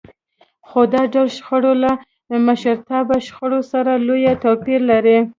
[0.67, 1.91] خو دا ډول شخړې له
[2.47, 5.17] مشرتابه شخړو سره لوی توپير لري.